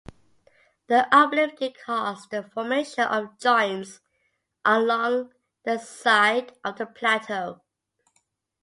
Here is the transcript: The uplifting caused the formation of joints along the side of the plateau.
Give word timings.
The 0.87 1.07
uplifting 1.15 1.75
caused 1.85 2.31
the 2.31 2.41
formation 2.41 3.03
of 3.03 3.37
joints 3.37 3.99
along 4.65 5.31
the 5.63 5.77
side 5.77 6.53
of 6.63 6.79
the 6.79 6.87
plateau. 6.87 7.61